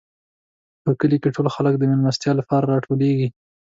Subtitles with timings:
[0.83, 3.27] په کلي کې ټول خلک د مېلمستیا لپاره راټولېږي.